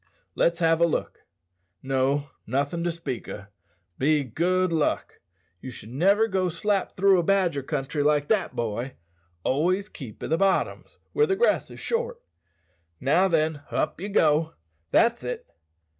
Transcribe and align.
"Let's 0.33 0.57
have 0.57 0.81
a 0.81 0.87
look. 0.87 1.25
No, 1.83 2.31
nothin' 2.47 2.83
to 2.85 2.91
speak 2.91 3.29
o', 3.29 3.45
be 3.99 4.23
good 4.23 4.73
luck. 4.73 5.19
Ye 5.61 5.69
should 5.69 5.91
niver 5.91 6.27
go 6.27 6.49
slap 6.49 6.97
through 6.97 7.19
a 7.19 7.23
badger 7.23 7.61
country 7.61 8.01
like 8.01 8.27
that, 8.29 8.55
boy; 8.55 8.95
always 9.43 9.89
keep 9.89 10.23
i' 10.23 10.25
the 10.25 10.37
bottoms, 10.39 10.97
where 11.13 11.27
the 11.27 11.35
grass 11.35 11.69
is 11.69 11.79
short. 11.79 12.19
Now 12.99 13.27
then, 13.27 13.61
up 13.69 14.01
ye 14.01 14.09
go. 14.09 14.55
That's 14.89 15.23
it!" 15.23 15.45